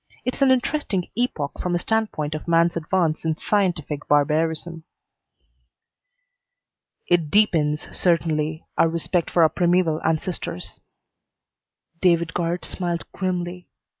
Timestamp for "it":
7.05-7.29